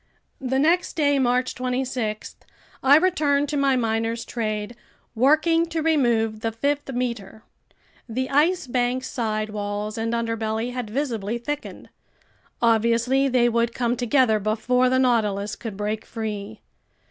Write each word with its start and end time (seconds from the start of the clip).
The 0.39 0.57
next 0.57 0.93
day, 0.95 1.19
March 1.19 1.53
26, 1.53 2.35
I 2.81 2.97
returned 2.97 3.47
to 3.49 3.55
my 3.55 3.75
miner's 3.75 4.25
trade, 4.25 4.75
working 5.13 5.67
to 5.67 5.83
remove 5.83 6.39
the 6.39 6.51
fifth 6.51 6.91
meter. 6.91 7.43
The 8.09 8.27
Ice 8.31 8.65
Bank's 8.65 9.07
side 9.11 9.51
walls 9.51 9.99
and 9.99 10.11
underbelly 10.13 10.73
had 10.73 10.89
visibly 10.89 11.37
thickened. 11.37 11.89
Obviously 12.63 13.27
they 13.27 13.47
would 13.47 13.75
come 13.75 13.95
together 13.95 14.39
before 14.39 14.89
the 14.89 14.97
Nautilus 14.97 15.55
could 15.55 15.77
break 15.77 16.03
free. 16.03 16.61